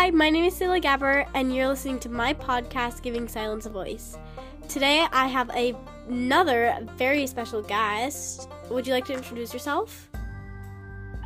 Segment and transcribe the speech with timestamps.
[0.00, 3.68] Hi, my name is Selah Gabbert, and you're listening to my podcast, Giving Silence a
[3.68, 4.16] Voice.
[4.66, 5.76] Today, I have a,
[6.08, 8.48] another very special guest.
[8.70, 10.08] Would you like to introduce yourself?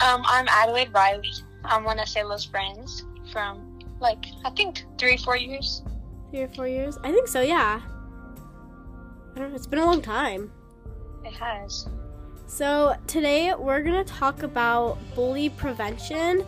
[0.02, 1.30] Um, I'm Adalaide Riley.
[1.64, 5.84] I'm one of Selah's friends from, like, I think three, four years.
[6.32, 6.98] Three or four years?
[7.04, 7.80] I think so, yeah.
[7.80, 10.50] I don't know, it's been a long time.
[11.24, 11.88] It has.
[12.48, 16.44] So, today we're going to talk about bully prevention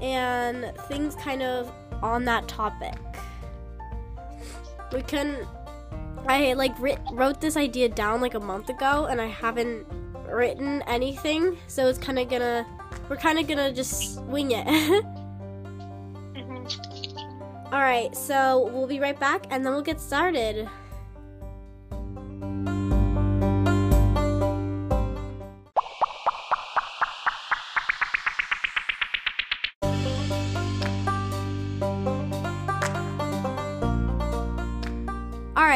[0.00, 1.70] and things kind of
[2.02, 2.94] on that topic.
[4.92, 5.46] We can.
[6.26, 9.86] I like writ- wrote this idea down like a month ago and I haven't
[10.26, 12.66] written anything, so it's kind of gonna.
[13.08, 14.64] We're kind of gonna just wing it.
[16.34, 16.64] hmm
[17.72, 20.68] Alright, so we'll be right back and then we'll get started.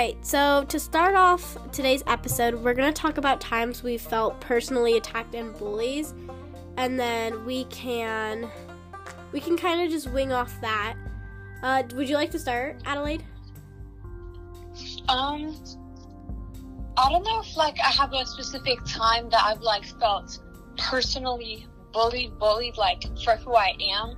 [0.02, 4.40] Alright, so to start off today's episode, we're going to talk about times we felt
[4.40, 6.12] personally attacked and bullies,
[6.76, 8.50] and then we can
[9.30, 10.96] we can kind of just wing off that.
[11.62, 13.22] Uh, would you like to start, Adalaide?
[15.08, 15.56] Um,
[16.96, 20.36] I don't know if, like, I have a specific time that I've, like, felt
[20.76, 24.16] personally bullied, bullied, like, for who I am.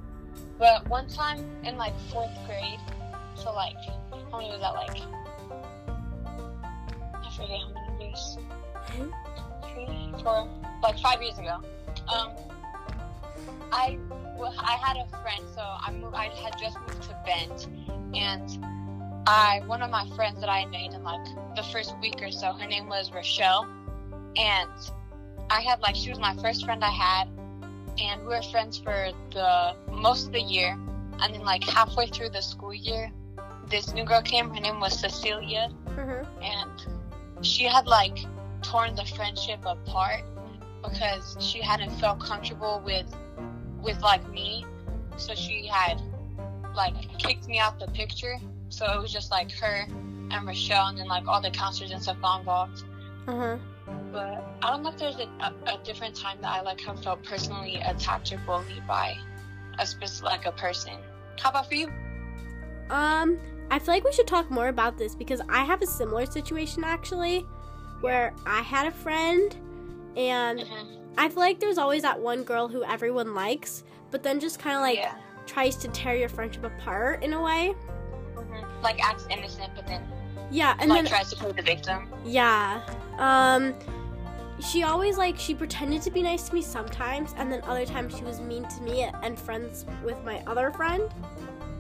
[0.59, 2.81] But one time in, like, fourth grade,
[3.35, 3.77] so, like,
[4.31, 5.24] how many was that, like?
[7.49, 8.39] How many years.
[9.75, 10.49] three, four,
[10.83, 11.61] like five years ago.
[12.13, 12.31] Um,
[13.73, 13.99] I
[14.59, 16.15] I had a friend, so I moved.
[16.15, 17.67] I had just moved to Bend,
[18.15, 18.65] and
[19.27, 21.25] I one of my friends that I made in like
[21.57, 22.53] the first week or so.
[22.53, 23.67] Her name was Rochelle,
[24.37, 24.71] and
[25.51, 27.29] I had like she was my first friend I had,
[27.99, 30.79] and we were friends for the most of the year,
[31.21, 33.11] and then like halfway through the school year,
[33.69, 34.51] this new girl came.
[34.55, 36.43] Her name was Cecilia, Mm-hmm.
[36.43, 36.94] and
[37.45, 38.19] she had like
[38.63, 40.23] torn the friendship apart
[40.83, 43.15] because she hadn't felt comfortable with
[43.83, 44.65] with like me.
[45.17, 46.01] So she had
[46.75, 48.39] like kicked me out the picture.
[48.69, 49.87] So it was just like her
[50.31, 52.85] and Rochelle and then like all the counselors and stuff got involved.
[53.27, 53.57] Uh-huh.
[54.13, 57.03] but I don't know if there's a, a, a different time that I like have
[57.03, 59.17] felt personally attacked or bullied by
[59.79, 60.93] a specific like a person.
[61.41, 61.91] How about for you?
[62.91, 63.39] Um,
[63.71, 66.85] I feel like we should talk more about this because I have a similar situation
[66.85, 67.41] actually,
[68.01, 69.55] where I had a friend,
[70.17, 71.01] and Mhm.
[71.17, 74.77] I feel like there's always that one girl who everyone likes, but then just kind
[74.77, 75.15] of like yeah
[75.47, 77.75] tries to tear your friendship apart in a way.
[78.35, 78.65] Mhm.
[78.83, 80.03] like acts innocent but then
[80.51, 82.81] Yeah, and like then tries to play the victim Yeah.
[83.19, 83.75] Um
[84.61, 88.17] she always like she pretended to be nice to me sometimes and then other times
[88.17, 91.11] she was mean to me and friends with my other friend.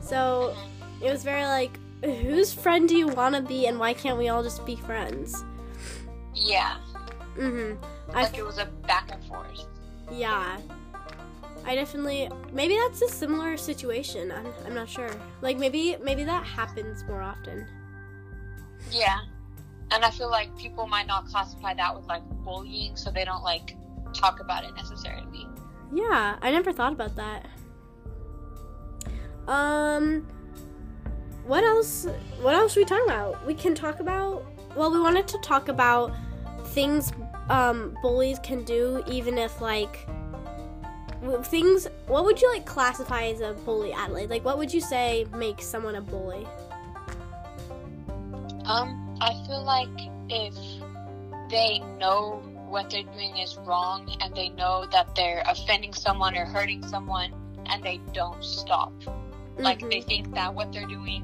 [0.01, 0.55] So
[1.03, 4.29] it was very like whose friend do you want to be and why can't we
[4.29, 5.45] all just be friends?
[6.35, 6.77] yeah
[7.37, 7.77] Mhm.
[8.13, 9.67] I like it was a back and forth.
[10.13, 10.59] yeah.
[11.67, 14.31] I definitely maybe that's a similar situation.
[14.31, 15.09] I'm I'm not sure.
[15.41, 17.67] Like maybe maybe that happens more often.
[18.91, 19.21] Yeah,
[19.91, 23.43] and I feel like people might not classify that with like bullying, so they don't
[23.43, 23.77] like
[24.13, 25.49] talk about it necessarily.
[25.93, 27.47] Yeah, I never thought about that.
[29.49, 30.27] Um,
[31.47, 32.07] what else?
[32.41, 33.45] What else are we talking about?
[33.47, 34.45] We can talk about.
[34.77, 36.13] Well, we wanted to talk about
[36.69, 37.13] things
[37.49, 40.07] um, bullies can do, even if like
[41.45, 41.87] things.
[42.07, 44.31] What would you like classify as a bully, Adalaide?
[44.31, 46.47] Like, what would you say makes someone a bully?
[48.65, 49.89] Um, I feel like
[50.31, 50.55] if
[51.51, 56.45] they know what they're doing is wrong and they know that they're offending someone or
[56.47, 57.33] hurting someone
[57.67, 58.93] and they don't stop.
[59.59, 59.91] Like Mhm.
[59.91, 61.23] they think that what they're doing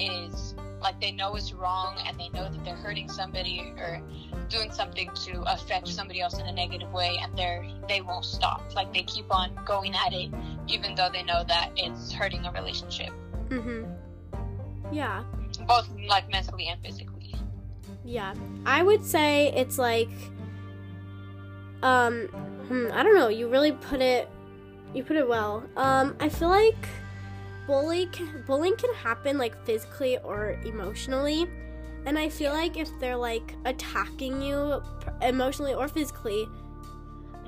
[0.00, 4.02] is like they know is wrong and they know that they're hurting somebody or
[4.48, 8.62] doing something to affect somebody else in a negative way and they're they won't stop.
[8.74, 10.30] Like they keep on going at it
[10.66, 13.10] even though they know that it's hurting a relationship.
[13.48, 13.94] Mhm.
[14.90, 15.22] Yeah.
[15.66, 17.34] Both like mentally and physically.
[18.04, 18.34] Yeah,
[18.64, 20.08] I would say it's like,
[21.82, 22.28] um,
[22.68, 23.28] hmm, I don't know.
[23.28, 24.28] You really put it,
[24.94, 25.64] you put it well.
[25.76, 26.88] Um, I feel like
[27.70, 31.46] bully can, bullying can happen like physically or emotionally,
[32.04, 34.82] and I feel like if they're like attacking you
[35.22, 36.48] emotionally or physically,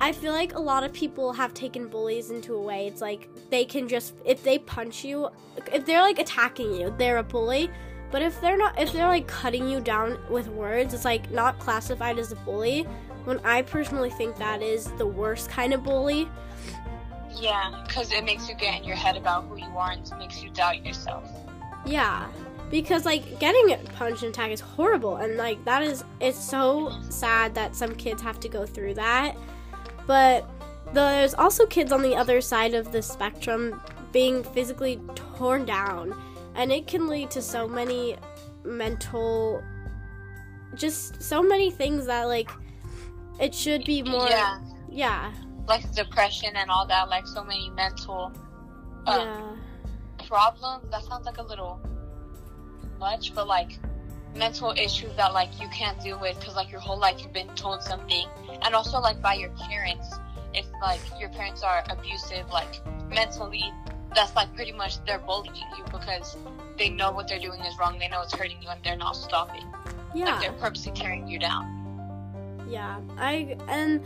[0.00, 2.86] I feel like a lot of people have taken bullies into a way.
[2.86, 5.28] It's like they can just if they punch you,
[5.72, 7.68] if they're like attacking you, they're a bully.
[8.12, 11.58] But if they're not, if they're like cutting you down with words, it's like not
[11.58, 12.82] classified as a bully.
[13.24, 16.28] When I personally think that is the worst kind of bully.
[17.40, 20.42] Yeah, because it makes you get in your head about who you are and makes
[20.42, 21.28] you doubt yourself.
[21.84, 22.28] Yeah.
[22.70, 27.54] Because like getting punched and attacked is horrible and like that is it's so sad
[27.54, 29.36] that some kids have to go through that.
[30.06, 30.48] But
[30.92, 33.80] there's also kids on the other side of the spectrum
[34.10, 36.14] being physically torn down
[36.54, 38.16] and it can lead to so many
[38.64, 39.62] mental
[40.74, 42.50] just so many things that like
[43.40, 45.32] it should be more Yeah, yeah
[45.66, 48.32] like depression and all that, like so many mental
[49.06, 49.52] um, yeah
[50.32, 50.90] problems.
[50.90, 51.78] That sounds like a little
[52.98, 53.78] much, but like
[54.34, 57.54] mental issues that like you can't deal with because like your whole life you've been
[57.54, 58.26] told something,
[58.62, 60.14] and also like by your parents.
[60.54, 63.72] If like your parents are abusive, like mentally,
[64.14, 66.36] that's like pretty much they're bullying you because
[66.76, 67.98] they know what they're doing is wrong.
[67.98, 69.64] They know it's hurting you, and they're not stopping.
[70.14, 71.64] yeah Like they're purposely tearing you down.
[72.68, 74.02] Yeah, I and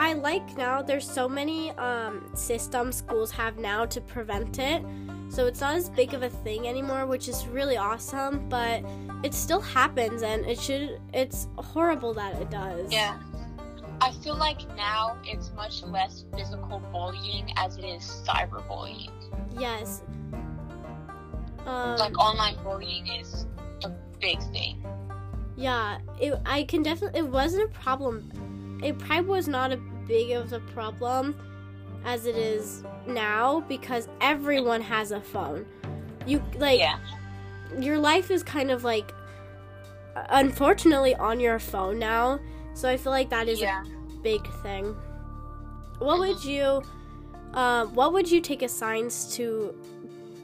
[0.00, 4.82] I like now there's so many um, systems schools have now to prevent it.
[5.28, 8.82] So it's not as big of a thing anymore, which is really awesome, but
[9.22, 12.90] it still happens and it should it's horrible that it does.
[12.90, 13.18] Yeah.
[14.00, 19.10] I feel like now it's much less physical bullying as it is cyberbullying.
[19.58, 20.02] Yes.
[21.66, 23.46] Um, like online bullying is
[23.84, 24.82] a big thing.
[25.56, 27.20] Yeah, it, I can definitely.
[27.20, 28.32] It wasn't a problem.
[28.82, 31.36] It probably was not a big of a problem
[32.04, 35.66] as it is now because everyone has a phone.
[36.26, 36.98] You like yeah.
[37.78, 39.12] your life is kind of like
[40.30, 42.40] unfortunately on your phone now.
[42.74, 43.82] So I feel like that is Yeah.
[43.82, 44.96] a big thing.
[45.98, 46.82] What would you
[47.54, 49.74] um what would you take as signs to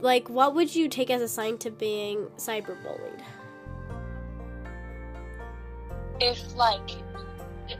[0.00, 3.22] like what would you take as a sign to being cyberbullied?
[6.20, 6.90] If like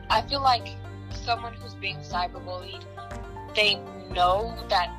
[0.09, 0.67] I feel like
[1.11, 2.83] someone who's being cyberbullied,
[3.55, 3.75] they
[4.13, 4.89] know that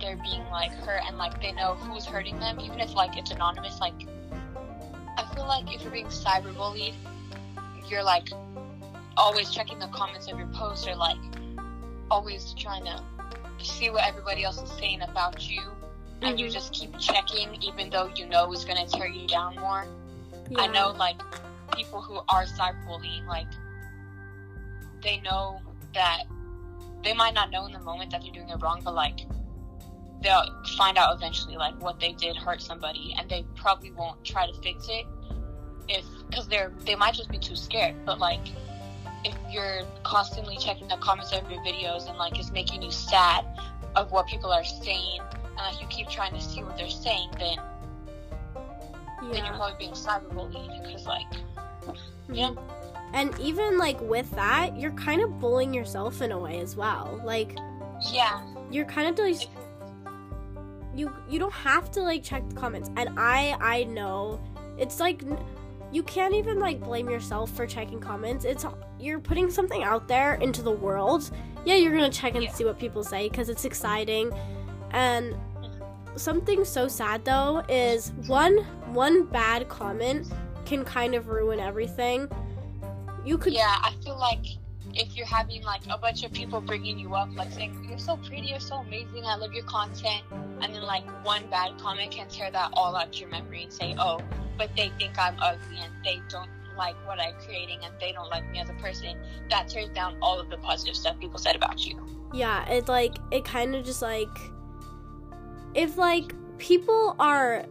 [0.00, 3.30] they're being like hurt and like they know who's hurting them, even if like it's
[3.30, 3.80] anonymous.
[3.80, 3.94] Like
[5.16, 6.94] I feel like if you're being cyberbullied,
[7.88, 8.28] you're like
[9.16, 11.18] always checking the comments of your posts or like
[12.10, 13.02] always trying to
[13.62, 15.62] see what everybody else is saying about you.
[16.22, 16.52] And you Mhm.
[16.52, 19.86] just keep checking, even though you know it's gonna tear you down more.
[20.56, 21.20] I know like
[21.76, 23.46] people who are cyberbullying, like
[25.02, 25.60] they know
[25.94, 26.24] that
[27.04, 29.20] they might not know in the moment that they're doing it wrong, but like
[30.22, 30.44] they'll
[30.76, 34.54] find out eventually like what they did hurt somebody, and they probably won't try to
[34.60, 35.06] fix it
[35.88, 37.94] if because they're they might just be too scared.
[38.04, 38.46] But like
[39.24, 43.44] if you're constantly checking the comments of your videos and like it's making you sad
[43.96, 47.30] of what people are saying, and like you keep trying to see what they're saying,
[47.38, 47.58] then
[49.22, 49.56] then you're Yeah.
[49.56, 52.34] probably being cyberbullied because like mm-hmm.
[52.34, 52.50] yeah.
[53.12, 57.20] And even like with that, you're kind of bullying yourself in a way as well.
[57.24, 57.56] Like
[58.12, 58.40] yeah
[58.70, 59.48] you're kind of like
[60.94, 62.90] you you don't have to like check the comments.
[62.96, 64.40] And I I know
[64.78, 65.22] it's like
[65.90, 68.44] you can't even like blame yourself for checking comments.
[68.44, 68.66] It's
[69.00, 71.30] you're putting something out there into the world.
[71.64, 72.52] Yeah, you're going to check and Yeah.
[72.52, 74.32] see what people say cuz it's exciting.
[74.90, 75.34] And
[76.16, 78.58] something so sad though is one
[78.92, 80.30] one bad comment
[80.66, 82.28] can kind of ruin everything.
[83.28, 84.46] You could yeah i feel like
[84.94, 88.16] if you're having like a bunch of people bringing you up like saying you're so
[88.16, 90.22] pretty you're so amazing i love your content
[90.62, 93.94] and then like one bad comment can tear that all out your memory and say
[93.98, 94.18] oh
[94.56, 98.30] but they think i'm ugly and they don't like what i'm creating and they don't
[98.30, 99.14] like me as a person
[99.50, 102.00] that tears down all of the positive stuff people said about you.
[102.32, 104.34] Yeah it like it kind of just like
[105.74, 107.66] if like people are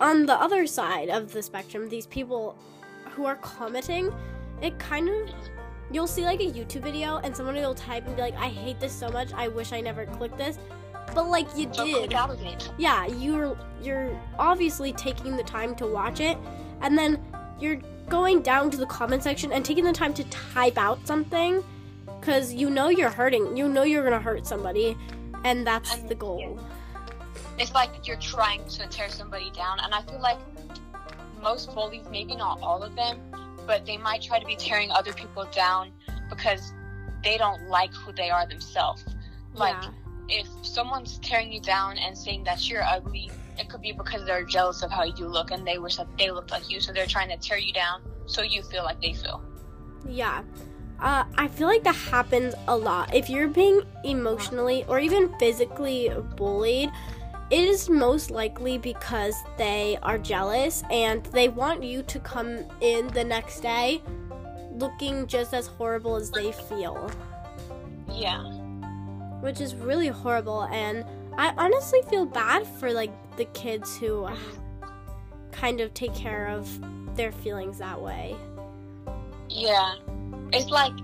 [0.00, 2.56] on the other side of the spectrum these people
[3.10, 4.10] who are commenting
[4.64, 5.30] it kind of
[5.90, 8.80] you'll see like a youtube video and someone will type and be like i hate
[8.80, 10.58] this so much i wish i never clicked this.
[11.14, 11.94] But like you so did.
[11.94, 12.70] click out of it.
[12.78, 16.36] Yeah you're you're obviously taking the time to watch it
[16.80, 17.22] and then
[17.60, 21.62] you're going down to the comment section and taking the time to type out something
[22.20, 24.96] because you know you're hurting you know you're gonna hurt somebody
[25.44, 26.58] and that's And- the goal.
[27.58, 30.38] it's like you're trying to tear somebody down and i feel like
[31.42, 33.18] most bullies maybe not all of them
[33.66, 35.92] but they might try to be tearing other people down
[36.28, 36.72] because
[37.22, 39.04] they don't like who they are themselves.
[39.54, 40.40] Like yeah.
[40.40, 44.44] if someone's tearing you down and saying that you're ugly it could be because they're
[44.44, 47.06] jealous of how you look and they wish that they looked like you so they're
[47.06, 49.42] trying to tear you down so you feel like they feel.
[50.08, 50.42] Yeah.
[51.00, 53.14] Uh, i feel like that happens a lot.
[53.14, 56.90] If you're being emotionally or even physically bullied
[57.50, 63.08] it is most likely because they are jealous and they want you to come in
[63.08, 64.02] the next day
[64.72, 67.10] looking just as horrible as they feel.
[68.10, 68.42] yeah
[69.44, 70.62] which is really horrible.
[70.72, 71.04] And
[71.36, 74.26] I honestly feel bad for like the kids who
[75.52, 76.66] kind of take care of
[77.14, 78.34] their feelings that way.
[79.50, 79.96] Yeah.
[80.50, 80.94] It's like,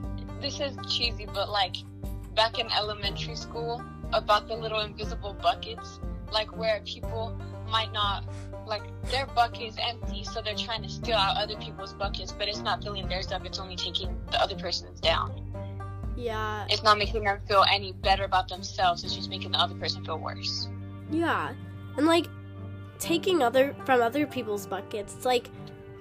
[0.40, 1.76] this is cheesy, but like
[2.34, 6.00] back in elementary school, about the little invisible buckets,
[6.32, 7.36] like where people
[7.68, 8.24] might not,
[8.66, 12.48] like their bucket is empty, so they're trying to steal out other people's buckets, but
[12.48, 15.46] it's not filling theirs up, it's only taking the other person's down.
[16.16, 16.66] Yeah.
[16.68, 20.04] It's not making them feel any better about themselves, it's just making the other person
[20.04, 20.68] feel worse.
[21.10, 21.52] Yeah.
[21.96, 22.26] And like
[22.98, 25.48] taking other from other people's buckets, it's like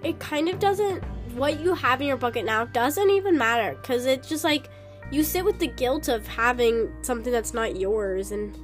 [0.04, 1.04] it kind of doesn't
[1.36, 4.70] what you have in your bucket now doesn't even matter cuz it's just like
[5.12, 8.58] you sit with the guilt of having something that's not yours and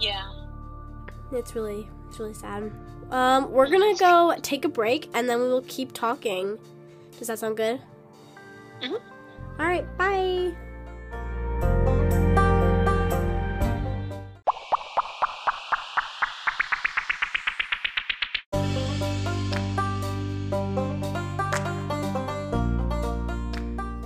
[0.00, 0.26] Yeah.
[1.32, 2.70] It's really it's really sad.
[3.10, 6.58] Um we're to go take a break and then we will keep talking.
[7.18, 7.80] Does that sound good?
[8.82, 9.00] Mhm.
[9.58, 10.54] All right, bye.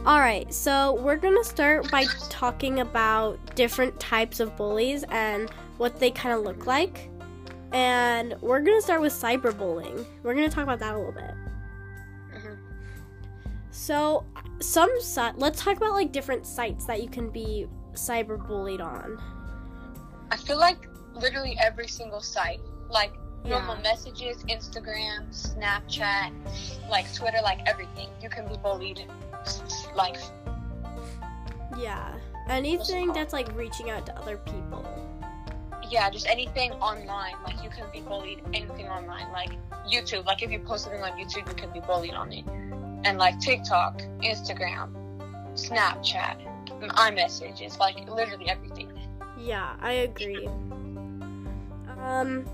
[0.05, 5.49] Alright, so we're gonna start by talking about different types of bullies and
[5.79, 7.09] what they kind of look like.
[7.73, 10.05] And we're gonna start with cyberbullying.
[10.23, 11.35] We're gonna talk about that a little bit.
[12.35, 12.59] Mhm.
[13.71, 14.25] So,
[14.61, 19.19] some si- let's talk about like different sites that you can be cyberbullied on.
[20.31, 22.61] I feel like literally every single site,
[22.91, 23.13] like
[23.45, 26.33] normal messages, Instagram, Snapchat,
[26.89, 29.07] like Twitter, like everything, you can be bullied.
[29.95, 30.17] Like,
[31.77, 32.15] Yeah.
[32.49, 34.85] Anything that's like reaching out to other people.
[35.93, 37.35] Yeah, just anything online.
[37.45, 39.31] Like, you can be bullied anything online.
[39.31, 39.51] Like
[39.87, 42.47] YouTube, like if you post something on YouTube, you can be bullied on it.
[43.05, 44.91] And like TikTok, Instagram,
[45.55, 46.39] Snapchat,
[46.81, 48.91] iMessages, like literally everything.
[49.39, 50.49] Yeah, I agree.
[52.01, 52.45] Um,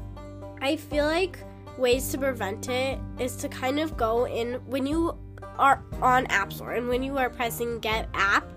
[0.61, 1.39] I feel like
[1.77, 5.17] ways to prevent it is to kind of go in when you
[5.59, 8.49] are on App Store and when you are pressing Get App.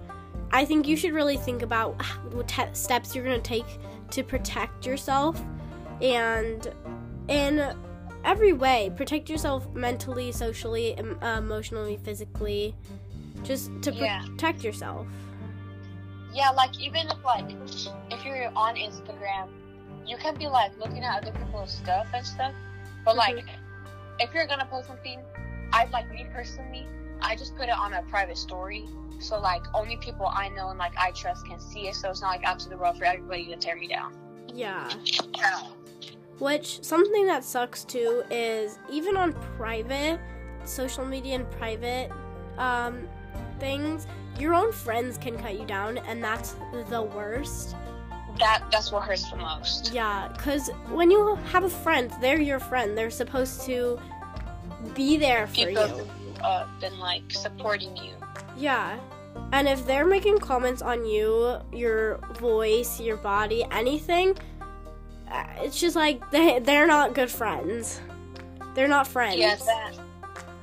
[0.51, 3.65] I think you should really think about what te- steps you're going to take
[4.11, 5.41] to protect yourself
[6.01, 6.73] and
[7.27, 7.75] in
[8.23, 12.75] every way protect yourself mentally, socially, em- uh, emotionally, physically,
[13.43, 14.21] just to Yeah.
[14.25, 15.07] protect yourself.
[16.33, 17.49] Yeah, like even if like
[18.09, 19.49] if you're on Instagram,
[20.05, 22.53] you can be like looking at other people's stuff and stuff.
[23.03, 23.43] But like
[24.19, 25.19] if you're gonna post something,
[25.73, 26.85] I like me personally,
[27.21, 28.85] I just put it on a private story.
[29.21, 31.95] So like only people I know and like I trust can see it.
[31.95, 34.13] So it's not like out to the world for everybody to tear me down.
[34.53, 34.89] Yeah.
[36.39, 40.19] Which something that sucks too is even on private
[40.65, 42.11] social media and private
[42.57, 43.07] um,
[43.59, 44.07] things,
[44.39, 46.55] your own friends can cut you down, and that's
[46.89, 47.75] the worst.
[48.39, 49.91] That that's what hurts the most.
[49.93, 52.97] Yeah, because when you have a friend, they're your friend.
[52.97, 53.99] They're supposed to
[54.95, 56.07] be there for People you.
[56.43, 58.13] uh, been like supporting you.
[58.57, 58.97] Yeah.
[59.53, 64.37] And if they're making comments on you, your voice, your body, anything,
[65.29, 68.01] uh, it's just like they, they're not good friends.
[68.75, 69.65] They're not friends.
[69.65, 69.97] That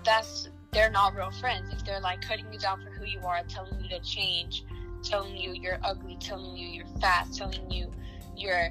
[0.05, 1.73] that's they're not real friends.
[1.73, 4.65] If they're like cutting you down for who you are, telling you to change,
[5.03, 7.91] telling you you're ugly, telling you you're fat, telling you
[8.37, 8.69] you're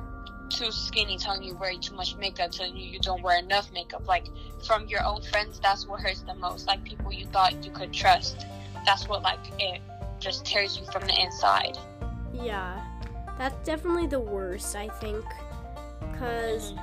[0.49, 4.07] too skinny, telling you wear too much makeup, telling you you don't wear enough makeup.
[4.07, 4.27] Like
[4.65, 6.67] from your own friends, that's what hurts the most.
[6.67, 8.45] Like people you thought you could trust.
[8.87, 9.81] That's what like it
[10.19, 11.77] just tears you from the inside.
[12.33, 12.81] Yeah.
[13.37, 15.23] That's definitely the worst, I think.
[16.11, 16.73] Because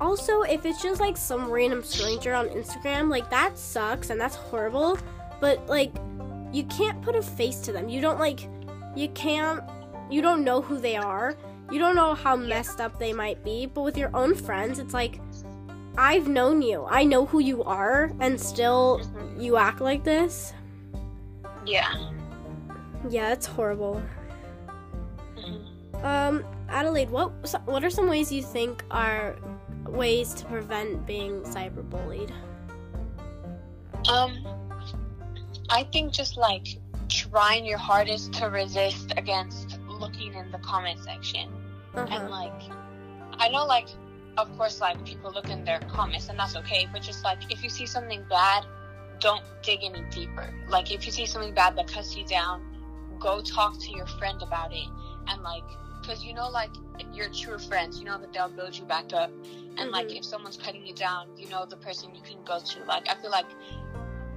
[0.00, 4.34] also, if it's just like some random stranger on Instagram, like that sucks and that's
[4.34, 4.98] horrible.
[5.38, 5.92] But like,
[6.52, 7.88] you can't put a face to them.
[7.88, 8.48] You don't like,
[8.96, 9.62] you can't,
[10.10, 11.36] you don't know who they are.
[11.70, 13.66] You don't know how messed up they might be.
[13.66, 15.20] But with your own friends, it's like,
[15.96, 16.86] I've known you.
[16.88, 19.42] I know who you are, and still Mhm.
[19.42, 20.52] you act like this.
[21.66, 21.94] Yeah.
[23.08, 24.02] Yeah, it's horrible.
[25.36, 26.04] Mhm.
[26.04, 27.30] Um, Adalaide, what
[27.66, 29.36] what are some ways you think are
[29.86, 32.30] ways to prevent being cyberbullied?
[34.08, 34.46] Um,
[35.68, 36.66] I think just like
[37.08, 41.48] trying your hardest to resist against looking in the comment section.
[41.94, 42.28] and Uh-huh.
[42.28, 42.62] like
[43.42, 43.88] i know like
[44.38, 47.64] of course like people look in their comments and that's okay but just like if
[47.64, 48.64] you see something bad
[49.20, 52.62] don't dig any deeper like if you see something bad that cuts you down
[53.18, 54.88] go talk to your friend about it
[55.28, 55.64] and like
[56.00, 56.70] because you know like
[57.12, 59.30] your true friends you know that they'll build you back up
[59.76, 60.18] and like Mhm.
[60.18, 63.14] if someone's cutting you down you know the person you can go to like i
[63.14, 63.46] feel like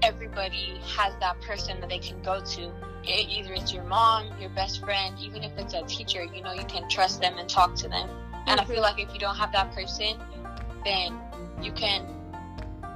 [0.04, 2.64] everybody has that person that they can go to.
[3.06, 6.54] It, either it's your mom, your best friend, even if it's a teacher, you know,
[6.54, 8.10] you can trust them and talk to them.
[8.48, 10.18] And I feel like if you don't have that person,
[10.84, 11.18] then
[11.62, 12.06] you can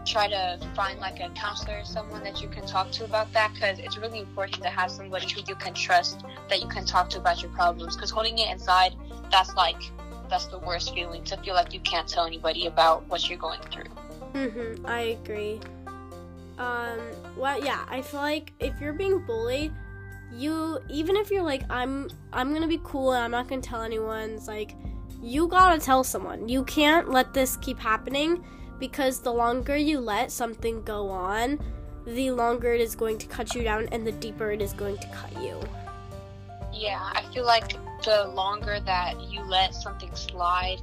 [0.07, 3.53] try to find like a counselor or someone that you can talk to about that
[3.53, 7.09] because it's really important to have somebody who you can trust that you can talk
[7.09, 8.95] to about your problems because holding it inside
[9.31, 9.81] that's like
[10.29, 13.61] that's the worst feeling to feel like you can't tell anybody about what you're going
[13.71, 13.85] through
[14.33, 14.87] Mhm.
[14.87, 15.59] I agree.
[16.57, 16.99] Um.
[17.35, 17.85] Well, yeah.
[17.89, 19.71] I feel like if you're being bullied,
[20.31, 23.81] you even if you're like I'm I'm gonna be cool and I'm not gonna tell
[23.81, 24.31] anyone.
[24.31, 24.75] It's like
[25.21, 26.47] you gotta tell someone.
[26.49, 28.43] You can't let this keep happening
[28.79, 31.59] because the longer you let something go on,
[32.07, 34.97] the longer it is going to cut you down and the deeper it is going
[34.97, 35.59] to cut you.
[36.73, 40.77] yeah i feel like the longer that you let something slide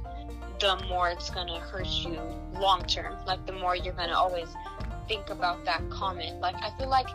[0.59, 2.19] the more it's gonna hurt you
[2.59, 4.49] long term like the more you're gonna always
[5.07, 7.07] think about that comment like i feel like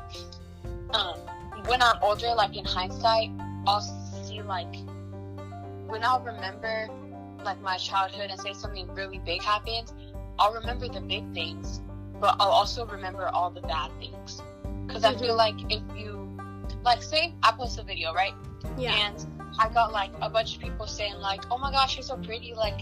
[0.92, 1.18] um
[1.66, 3.30] when i'm older like in hindsight
[3.66, 4.74] i'll see like
[5.86, 6.88] when i'll remember
[7.44, 9.92] like my childhood and say something really big happened
[10.38, 11.80] i'll remember the big things
[12.20, 14.42] but i'll also remember all the bad things
[14.86, 15.58] because i feel mm-hmm.
[15.58, 16.28] like if you
[16.84, 18.34] like say i post a video right
[18.78, 18.94] Yeah.
[18.94, 19.26] and
[19.58, 22.54] I got like a bunch of people saying like, "Oh my gosh, you're so pretty,"
[22.54, 22.80] like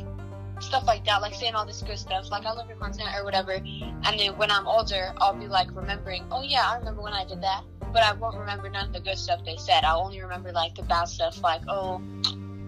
[0.61, 3.25] stuff like that, like saying all this good stuff, like I love your content or
[3.25, 3.53] whatever.
[3.53, 7.25] And then when I'm older, I'll be like remembering, "Oh yeah, I remember when I
[7.25, 9.85] did that," but I won't remember none of the good stuff they said.
[9.85, 12.01] I'll only remember like the bad stuff, like, "Oh,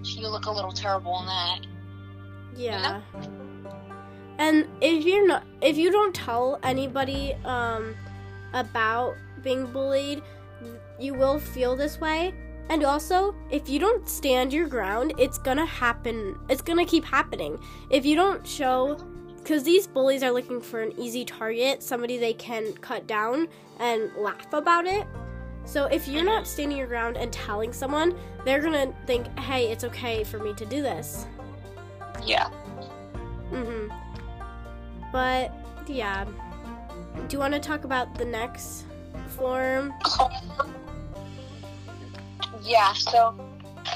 [0.03, 1.61] you look a little terrible in that."
[2.57, 3.01] Yeah.
[4.39, 7.95] And if you're not if you don't tell anybody um
[8.55, 10.23] about being bullied,
[10.99, 12.35] you will feel this way.
[12.69, 16.39] And also, if you don't stand your ground, it's to happen.
[16.49, 17.59] It's to keep happening.
[17.91, 18.97] If you don't show
[19.45, 24.11] cuz these bullies are looking for an easy target, somebody they can cut down and
[24.17, 25.07] laugh about it.
[25.65, 28.15] So if you're not standing your ground and telling someone,
[28.45, 31.27] they're to think, "Hey, it's okay for me to do this."
[32.25, 32.49] Yeah.
[33.51, 33.91] Mhm.
[35.13, 35.53] But
[35.87, 36.25] yeah.
[37.29, 38.87] Do you want to talk about the next
[39.37, 39.93] form?
[42.63, 42.93] Yeah.
[42.93, 43.35] So,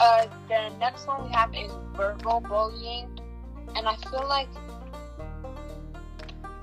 [0.01, 3.09] uh, the next one we have is verbal bullying,
[3.77, 4.49] and I feel like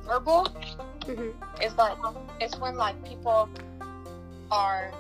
[0.06, 0.48] verbal
[1.02, 1.34] Mhm.
[1.60, 1.98] It's like
[2.40, 3.50] it's when like people
[4.52, 4.92] are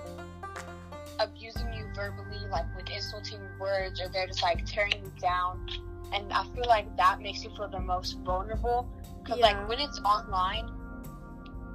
[1.19, 5.67] abusing you verbally, like with insulting words, or they're just like tearing you down.
[6.13, 8.87] And I feel like that makes you feel the most vulnerable.
[9.23, 9.47] Because Yeah.
[9.47, 10.69] like when it's online,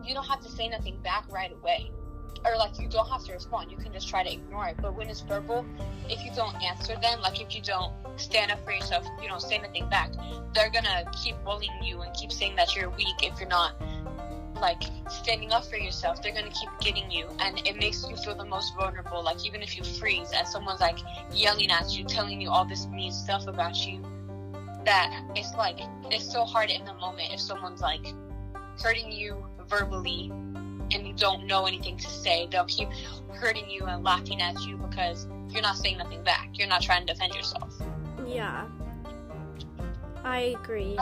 [0.05, 1.90] you don't have to say nothing back right away,
[2.44, 3.70] or like you don't have to respond.
[3.70, 4.77] You can just try to ignore it.
[4.81, 5.64] But when it's verbal,
[6.09, 9.42] if you don't answer them, like if you don't stand up for yourself, you don't
[9.42, 10.11] say nothing back,
[10.53, 13.75] they're gonna keep bullying you and keep saying that you're weak if you're not
[14.61, 18.35] like standing up for yourself they're gonna keep getting you and it makes you feel
[18.35, 20.99] the most vulnerable like even if you freeze and someone's like
[21.31, 24.03] yelling at you telling you all this mean stuff about you
[24.87, 25.79] that it's like
[26.11, 28.14] it's so hard in the moment if someone's like
[28.83, 30.31] hurting you verbally
[30.92, 32.88] and you don't know anything to say they'll keep
[33.35, 37.07] hurting you and laughing at you because you're not saying nothing back you're not trying
[37.07, 37.75] to defend yourself
[38.27, 38.66] Yeah.
[40.27, 40.99] I agree.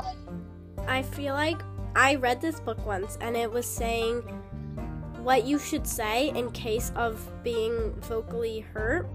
[0.86, 1.62] I feel like
[1.96, 4.20] I read this book once and it was saying
[5.22, 9.08] what you should say in case of being vocally hurt.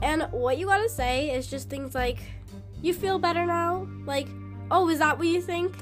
[0.00, 2.20] And what you gotta say is just things like,
[2.84, 3.88] you feel better now?
[4.04, 4.28] Like,
[4.70, 5.74] oh, is that what you think?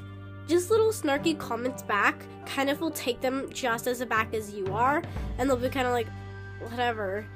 [0.46, 4.66] Just little snarky comments back kind of will take them just as aback as you
[4.72, 5.02] are,
[5.38, 6.08] and they'll be kind of like,
[6.60, 7.26] whatever.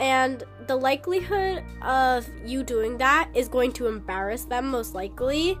[0.00, 5.58] And the likelihood of you doing that is going to embarrass them, most likely.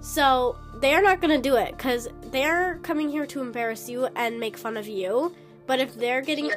[0.00, 4.56] So they're not gonna do it because they're coming here to embarrass you and make
[4.56, 5.34] fun of you.
[5.66, 6.50] But if they're getting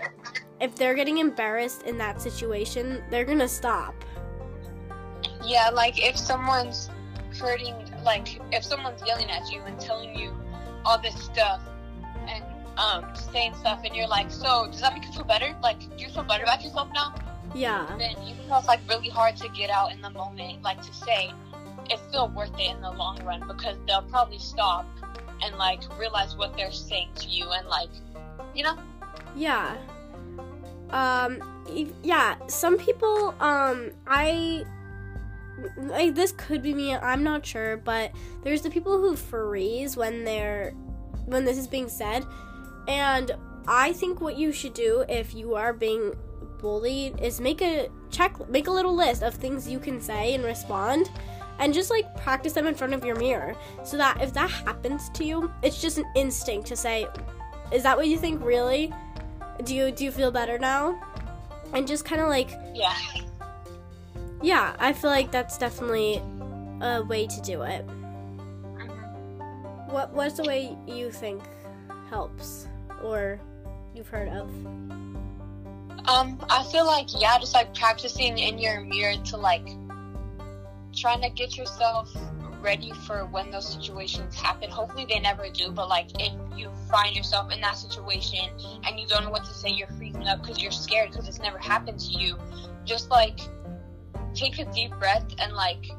[0.59, 3.95] if they're getting embarrassed in that situation, they're gonna stop.
[5.43, 6.89] Yeah, like if someone's
[7.39, 10.33] hurting, like if someone's yelling at you and telling you
[10.85, 11.61] all this stuff
[12.27, 12.43] and
[12.77, 15.55] um saying stuff, and you're like, so does that make you feel better?
[15.61, 17.15] Like, do you feel better about yourself now?
[17.53, 17.85] Yeah.
[17.97, 20.93] Then even though it's like really hard to get out in the moment, like to
[20.93, 21.31] say,
[21.89, 24.87] it's still worth it in the long run because they'll probably stop
[25.43, 27.89] and like realize what they're saying to you and like,
[28.55, 28.77] you know,
[29.35, 29.75] Yeah.
[30.91, 31.41] Um
[32.03, 34.63] yeah, some people um I
[35.77, 38.11] like this could be me, I'm not sure, but
[38.43, 40.71] there's the people who freeze when they're
[41.25, 42.25] when this is being said.
[42.87, 43.31] And
[43.67, 46.13] I think what you should do if you are being
[46.59, 50.43] bullied is make a check make a little list of things you can say and
[50.43, 51.09] respond
[51.59, 55.09] and just like practice them in front of your mirror so that if that happens
[55.09, 57.07] to you, it's just an instinct to say
[57.71, 58.93] is that what you think really?
[59.63, 60.99] Do you do you feel better now?
[61.73, 62.95] And just kind of like Yeah.
[64.41, 66.21] Yeah, I feel like that's definitely
[66.81, 67.85] a way to do it.
[67.87, 69.89] Mhm.
[69.89, 71.43] What what's the way you think
[72.09, 72.67] helps
[73.03, 73.39] or
[73.93, 74.49] you've heard of?
[76.07, 79.67] Um, I feel like yeah, just like practicing in your mirror to like
[80.95, 82.13] trying to get yourself
[82.61, 84.69] ready for when those situations happen.
[84.69, 88.49] Hopefully they never do, but like if you find yourself in that situation
[88.85, 91.39] and you don't know what to say, you're freaking up because you're scared because it's
[91.39, 92.37] never happened to you.
[92.85, 93.39] Just like
[94.41, 95.91] take a deep breath and like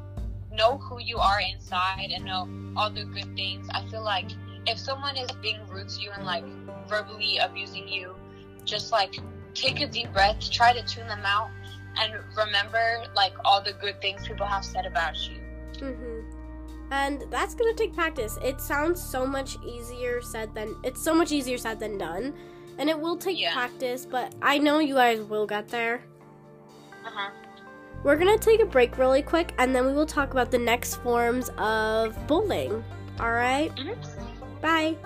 [0.51, 3.67] know who you are inside and know all the good things.
[3.71, 4.29] I feel like
[4.67, 6.43] if someone is being rude to you and like
[6.87, 8.15] verbally abusing you,
[8.65, 9.15] just like
[9.53, 11.49] take a deep breath, try to tune them out,
[11.97, 15.37] and remember like all the good things people have said about you.
[15.75, 16.19] Mm-hmm.
[16.91, 18.37] And that's gonna take practice.
[18.43, 22.33] It sounds so much easier said than it's so much easier said than done,
[22.77, 23.53] and it will take Yeah.
[23.53, 24.05] practice.
[24.05, 26.03] But I know you guys will get there.
[27.05, 27.29] Uh huh.
[28.03, 30.95] We're gonna take a break really quick, and then we will talk about the next
[30.95, 32.83] forms of bullying.
[33.19, 33.73] All right?
[33.75, 34.61] Mhm.
[34.61, 34.97] Bye.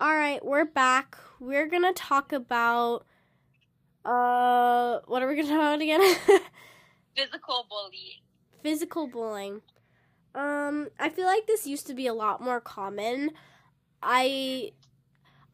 [0.00, 1.18] All right, we're back.
[1.40, 3.04] We're gonna talk about
[4.04, 6.00] uh, what are we gonna talk about again?
[7.16, 8.22] Physical bullying.
[8.62, 9.60] Physical bullying.
[10.34, 13.32] Um, I feel like this used to be a lot more common.
[14.02, 14.72] I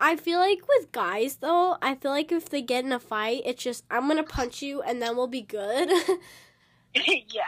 [0.00, 3.42] I feel like with guys though, I feel like if they get in a fight,
[3.44, 5.90] it's just I'm gonna punch you and then we'll be good.
[6.94, 7.42] yeah.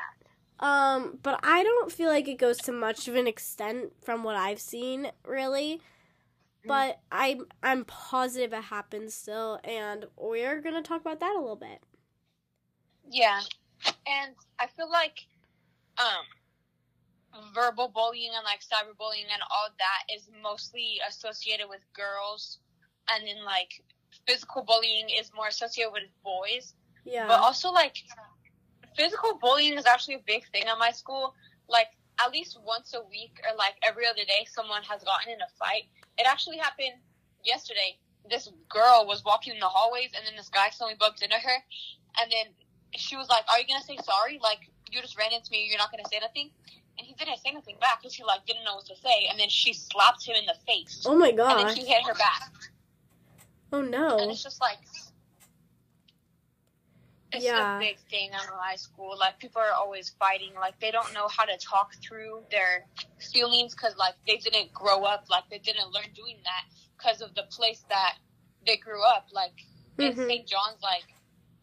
[0.60, 4.36] um, but I don't feel like it goes to much of an extent from what
[4.36, 5.80] I've seen, really.
[6.66, 11.56] But I'm I'm positive it happens still, and we're gonna talk about that a little
[11.56, 11.80] bit.
[13.10, 13.40] Yeah.
[14.06, 15.26] And I feel like
[15.98, 16.24] um
[17.54, 22.58] verbal bullying and like cyberbullying and all that is mostly associated with girls
[23.08, 23.82] and then like
[24.26, 26.74] physical bullying is more associated with boys.
[27.04, 27.26] Yeah.
[27.26, 27.96] But also like
[28.96, 31.34] physical bullying is actually a big thing at my school.
[31.68, 31.88] Like
[32.24, 35.50] at least once a week or like every other day someone has gotten in a
[35.58, 35.84] fight.
[36.18, 36.98] It actually happened
[37.44, 37.98] yesterday.
[38.28, 41.58] This girl was walking in the hallways and then this guy suddenly bumped into her
[42.20, 42.46] and then
[42.94, 44.40] she was like, Are you gonna say sorry?
[44.42, 46.50] Like you just ran into me, you're not gonna say nothing?
[46.98, 49.38] And he didn't say anything back because he like didn't know what to say and
[49.38, 51.02] then she slapped him in the face.
[51.06, 51.58] oh my god!
[51.60, 52.50] And then she hit her back.
[53.72, 54.18] Oh no!
[54.18, 54.78] And it's just like
[57.32, 57.76] it's Yeah.
[57.76, 59.16] a big thing at high school.
[59.18, 60.54] Like people are always fighting.
[60.54, 62.86] Like they don't know how to talk through their
[63.32, 65.24] feelings because like they didn't grow up.
[65.28, 66.64] Like they didn't learn doing that
[66.96, 68.14] because of the place that
[68.66, 69.26] they grew up.
[69.32, 69.52] Like
[69.98, 70.26] in Mhm.
[70.26, 70.46] St.
[70.48, 71.04] John's, like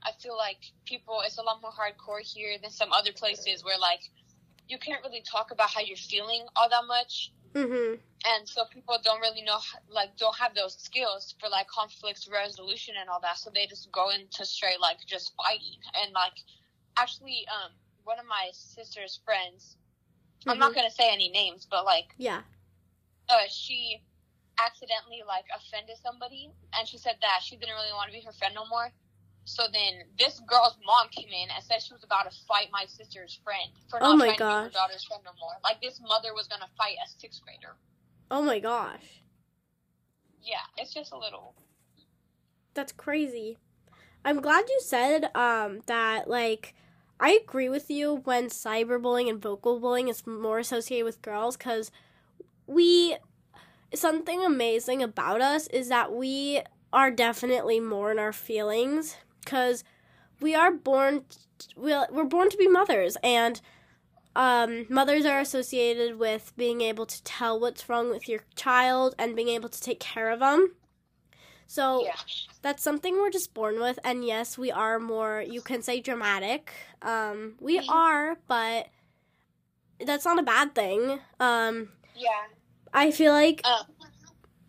[0.04, 3.78] I feel like people it's a lot more hardcore here than some other places where
[3.80, 4.02] like
[4.68, 8.00] you can't really talk about how you're feeling all that much Mhm.
[8.26, 12.96] and so people don't really know like don't have those skills for like conflict resolution
[13.00, 16.34] and all that so they just go into straight like just fighting and like
[16.98, 17.72] actually um
[18.04, 19.78] one of my sister's friends
[20.48, 20.76] i'm not Mhm.
[20.76, 22.44] gonna say any names but like Yeah.
[23.30, 24.02] uh she
[24.60, 28.32] accidentally like offended somebody and she said that she didn't really want to be her
[28.34, 28.92] friend no more
[29.46, 32.86] so then this girl's mom came in and said she was about to fight my
[32.88, 34.74] sister's friend for Oh not my trying to be her gosh.
[34.74, 37.76] daughter's friend no more like this mother was gonna fight a sixth grader
[38.32, 39.22] Oh my gosh.
[40.42, 41.56] yeah it's just a little
[42.74, 43.58] That's crazy.
[44.26, 46.74] I'm glad you said um that like
[47.20, 51.92] I agree with you when cyberbullying and vocal bullying is more associated with girls cuz
[52.68, 53.18] we
[53.94, 59.84] something amazing about us is that we are definitely more in our feelings cuz
[60.42, 61.26] we are born
[61.76, 63.62] we're, we're born to be mothers and
[64.36, 69.36] um, mothers are associated with being able to tell what's wrong with your child and
[69.36, 70.74] being able to take care of them.
[71.68, 72.16] So yeah.
[72.62, 76.72] that's something we're just born with and yes we are more you can say dramatic.
[77.02, 77.90] Um we Mhm.
[77.90, 78.88] are but
[80.06, 81.20] that's not a bad thing.
[81.40, 82.48] Um yeah.
[82.94, 83.86] I feel like um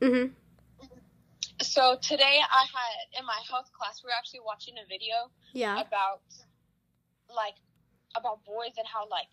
[0.01, 0.31] mhm
[1.63, 5.81] So today I had in my health class we were actually watching a video yeah.
[5.81, 6.23] about
[7.35, 7.55] like
[8.17, 9.31] about boys and how like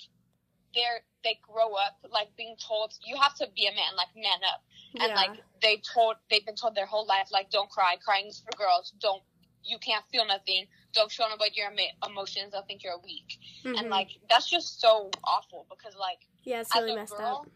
[0.73, 4.41] they're they grow up like being told you have to be a man like man
[4.53, 4.61] up.
[4.99, 5.15] And yeah.
[5.15, 8.55] like they told they've been told their whole life like don't cry crying is for
[8.57, 9.23] girls don't
[9.63, 11.71] you can't feel nothing don't show nobody your
[12.07, 13.39] emotions they'll think you're weak.
[13.63, 13.79] Mhm.
[13.79, 17.47] and like that's just so awful because like yeah it's really messed girl, up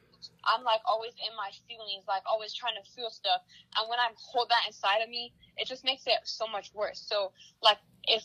[0.46, 3.42] I'm like always in my feelings, like always trying to feel stuff.
[3.78, 7.04] And when I hold that inside of me, it just makes it so much worse.
[7.06, 8.24] So like if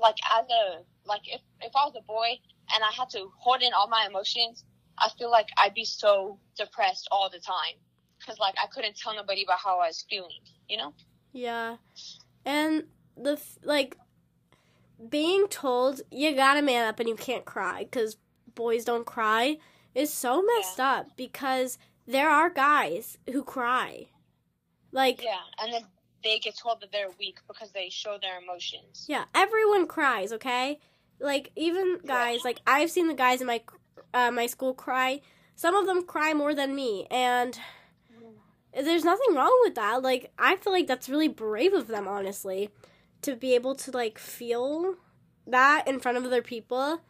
[0.00, 2.38] like as a like if if I was a boy
[2.74, 4.64] and I had to hold in all my emotions,
[4.98, 7.76] I feel like I'd be so depressed all the time
[8.18, 10.40] because like I couldn't tell nobody about how I was feeling.
[10.68, 10.94] You know?
[11.32, 11.76] Yeah,
[12.44, 12.84] and
[13.16, 13.96] the like
[15.08, 18.16] being told you gotta man up and you can't cry because
[18.54, 19.58] boys don't cry
[19.94, 24.06] is so messed up because there are guys who cry.
[24.92, 25.82] Like Yeah, and then
[26.22, 29.06] they get told that they're weak because they show their emotions.
[29.08, 30.78] Yeah, everyone cries, okay?
[31.20, 33.62] Like even guys, like I've seen the guys in my
[34.12, 35.20] uh, my school cry.
[35.56, 37.58] Some of them cry more than me, and
[38.72, 40.02] there's nothing wrong with that.
[40.02, 42.70] Like I feel like that's really brave of them, honestly,
[43.22, 44.96] to be able to like feel
[45.46, 47.00] that in front of other people.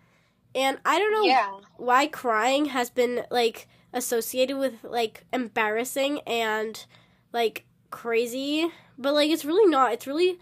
[0.54, 1.50] And I don't know Yeah.
[1.76, 6.84] why crying has been like associated with like embarrassing and
[7.32, 10.38] like crazy but like it's really not it's really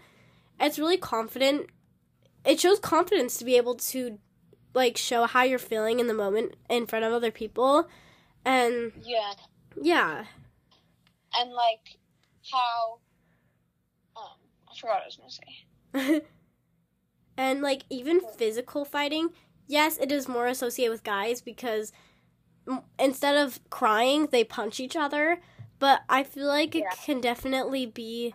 [0.59, 1.67] it's really confident
[2.45, 4.17] it shows confidence to be able to
[4.73, 7.87] like show how you're feeling in the moment in front of other people
[8.43, 9.33] and Yeah.
[9.81, 10.25] yeah
[11.39, 11.97] And like
[12.51, 12.99] how
[14.15, 14.37] um
[14.71, 15.31] I forgot what I was gonna
[16.11, 16.21] say.
[17.37, 19.29] and like even physical fighting
[19.67, 21.91] yes it is more associated with guys because
[22.69, 25.39] m- instead of crying they punch each other
[25.79, 26.95] but i feel like it Yeah.
[27.05, 28.33] can definitely be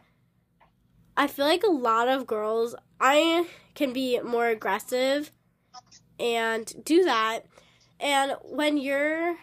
[1.17, 5.31] i feel like a lot of girls i can be more aggressive
[6.19, 7.41] and do that
[8.01, 9.37] and when you're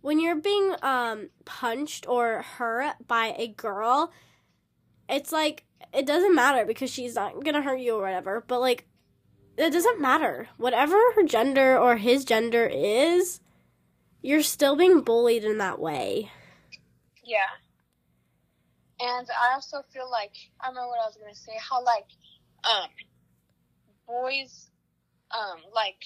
[0.00, 4.12] when you're being um punched or hurt by a girl
[5.08, 8.86] it's like it doesn't matter because she's not gonna hurt you or whatever but like
[9.56, 13.40] it doesn't matter whatever her gender or his gender is
[14.22, 16.30] you're still being bullied in that way
[17.24, 17.50] Yeah.
[19.00, 22.06] And I also feel like I remember what I was gonna say, how like
[22.64, 22.88] um
[24.06, 24.68] boys
[25.32, 26.02] um like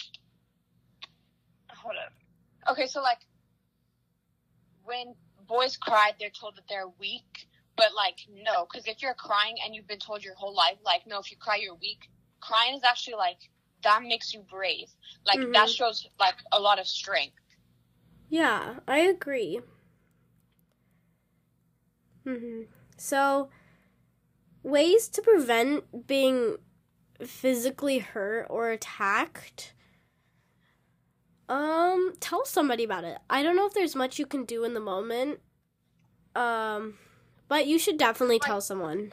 [1.68, 2.12] hold up.
[2.72, 3.18] Okay, so like
[4.84, 5.14] when
[5.46, 9.74] boys cry they're told that they're weak, but like no, because if you're crying and
[9.74, 12.08] you've been told your whole life, like no, if you cry you're weak,
[12.46, 13.38] crying is actually like
[13.82, 14.88] that makes you brave.
[15.26, 15.76] Like that Mhm.
[15.76, 17.34] shows like a lot of strength.
[18.28, 19.60] yeah i agree
[22.24, 22.62] hmm
[22.96, 23.48] so
[24.62, 26.56] ways to prevent being
[27.24, 29.74] physically hurt or attacked
[31.48, 34.74] um tell somebody about it i don't know if there's much you can do in
[34.74, 35.38] the moment
[36.34, 36.98] um
[37.48, 39.12] but you should definitely tell someone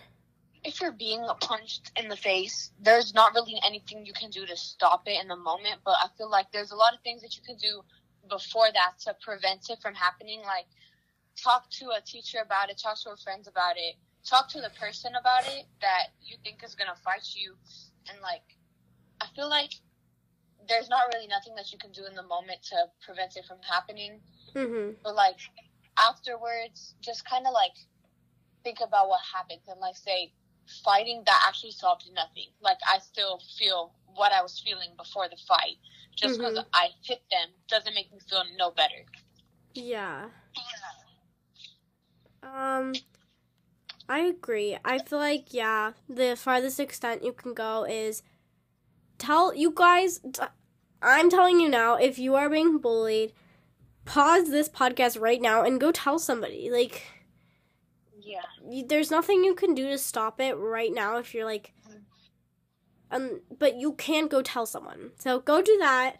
[0.64, 4.56] if you're being punched in the face, there's not really anything you can do to
[4.56, 5.82] stop it in the moment.
[5.84, 7.82] But I feel like there's a lot of things that you can do
[8.30, 10.42] before that to prevent it from happening.
[10.42, 10.68] Like
[11.42, 13.96] talk to a teacher about it, talk to your friends about it,
[14.26, 17.56] talk to the person about it that you think is gonna fight you,
[18.10, 18.44] and like
[19.22, 19.72] I feel like
[20.68, 23.58] there's not really nothing that you can do in the moment to prevent it from
[23.70, 24.20] happening
[24.54, 25.38] hmm but like
[25.98, 27.74] afterwards just kind of like
[28.64, 30.32] think about what happened and like say
[30.84, 35.38] fighting that actually solved nothing like i still feel what i was feeling before the
[35.48, 35.78] fight
[36.16, 36.66] just because Mhm.
[36.74, 39.06] i hit them doesn't make me feel no better
[39.74, 40.30] yeah
[42.44, 42.94] Um,
[44.10, 44.78] I agree.
[44.84, 48.22] I feel like yeah, the farthest extent you can go is
[49.18, 50.20] tell you guys.
[50.20, 50.44] T-
[51.02, 53.34] I'm telling you now, if you are being bullied,
[54.06, 56.70] pause this podcast right now and go tell somebody.
[56.70, 57.04] Like,
[58.24, 58.42] yeah
[58.88, 61.74] there's nothing you can do to stop it right now if you're like,
[63.12, 65.12] um, but you can go tell someone.
[65.20, 66.18] So go do that,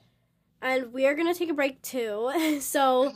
[0.62, 2.60] and we are gonna take a break too.
[2.62, 3.12] so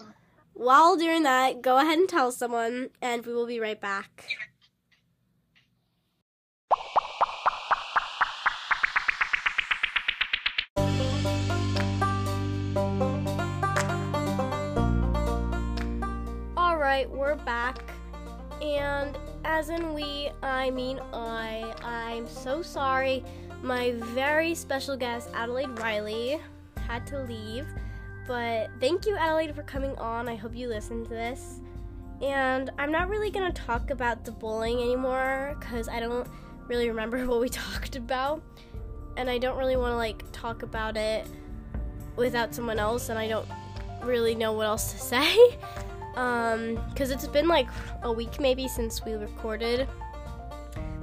[0.53, 4.25] while doing that, go ahead and tell someone, and we will be right back.
[16.57, 17.96] All right, we're back.
[18.61, 21.73] And as in we, I mean I.
[21.83, 23.23] I'm so sorry.
[23.61, 26.39] My very special guest, Adalaide Riley,
[26.87, 27.67] had to leave.
[28.27, 30.27] But thank you, Adalaide, for coming on.
[30.27, 31.61] I hope you listen to this.
[32.21, 36.27] And I'm not really going to talk about the bullying anymore because I don't
[36.67, 38.41] really remember what we talked about.
[39.15, 41.27] And I don't really want to like talk about it
[42.15, 43.47] without someone else, and I don't
[44.03, 45.57] really know what else to say.
[46.17, 47.67] Um, because it's been like
[48.01, 49.87] a week maybe since we recorded.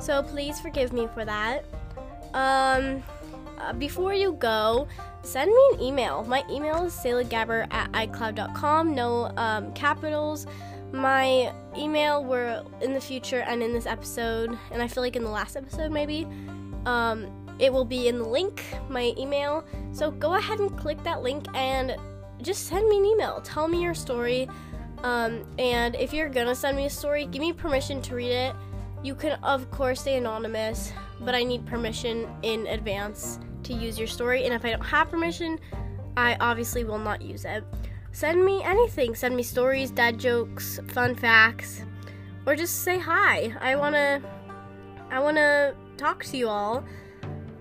[0.00, 1.64] So please forgive me for that.
[2.34, 3.02] Um,
[3.58, 4.88] uh, before you go,
[5.22, 6.24] send me an email.
[6.24, 8.94] My email is selahgabbert at icloud.com.
[8.94, 10.46] No um, capitals.
[10.92, 15.24] My email were in the future and in this episode, and I feel like in
[15.24, 16.26] the last episode maybe,
[16.86, 17.26] um,
[17.58, 19.64] it will be in the link, my email.
[19.92, 21.96] So go ahead and click that link and
[22.42, 23.40] just send me an email.
[23.42, 24.48] Tell me your story.
[25.02, 28.54] Um, and if you're gonna send me a story, give me permission to read it.
[29.02, 34.08] You can, of course, stay anonymous, but I need permission in advance to use your
[34.08, 34.44] story.
[34.44, 35.58] And if I don't have permission,
[36.16, 37.64] I obviously will not use it.
[38.12, 39.14] Send me anything.
[39.14, 41.82] Send me stories, dad jokes, fun facts,
[42.46, 43.54] or just say hi.
[43.60, 44.22] I wanna,
[45.10, 46.84] I wanna talk to you all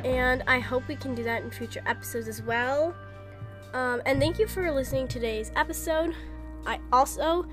[0.03, 2.93] and I hope we can do that in future episodes as well.
[3.73, 6.13] Um, and thank you for listening to today's episode.
[6.65, 7.45] I also,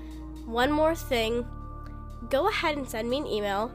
[0.45, 1.45] one more thing,
[2.29, 3.71] go ahead and send me an email,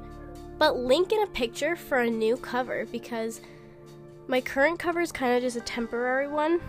[0.59, 3.41] but link in a picture for a new cover because
[4.29, 6.61] my current cover is kind of just a temporary one.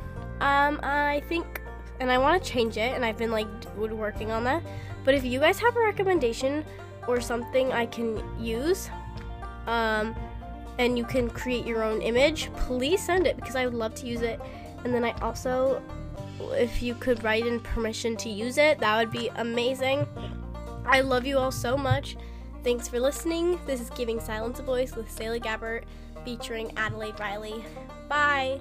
[0.41, 1.61] Um, I think,
[1.99, 4.61] and I want to change it, and I've been like working on that.
[5.03, 6.65] But if you guys have a recommendation
[7.07, 8.89] or something I can use,
[9.65, 10.15] um,
[10.77, 14.05] and you can create your own image, please send it because I would love to
[14.05, 14.39] use it.
[14.83, 15.81] And then I also,
[16.51, 20.07] if you could write in permission to use it, that would be amazing.
[20.85, 22.17] I love you all so much.
[22.63, 23.59] Thanks for listening.
[23.65, 25.83] This is Giving Silence a Voice with Selah Gabbert
[26.25, 27.63] featuring Adalaide Riley.
[28.09, 28.59] Bye.